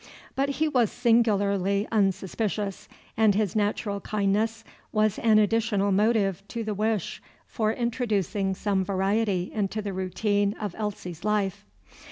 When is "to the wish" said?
6.47-7.21